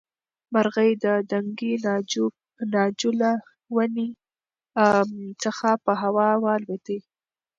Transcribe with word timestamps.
مرغۍ 0.53 0.91
د 1.03 1.05
دنګې 1.31 1.73
ناجو 2.73 3.09
له 3.21 3.31
ونې 3.75 4.07
څخه 5.43 5.69
په 5.85 5.93
هوا 6.01 6.29
والوتې. 6.43 6.99